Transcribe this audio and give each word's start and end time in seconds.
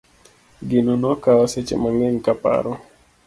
Gino 0.69 0.93
nokawa 1.01 1.45
seche 1.53 1.75
mang'eny 1.81 2.17
ka 2.25 2.33
paro. 2.43 2.71